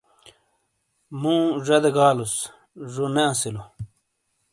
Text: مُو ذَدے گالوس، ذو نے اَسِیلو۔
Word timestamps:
مُو 1.21 1.35
ذَدے 1.65 1.91
گالوس، 1.95 2.33
ذو 2.91 3.05
نے 3.13 3.23
اَسِیلو۔ 3.31 3.63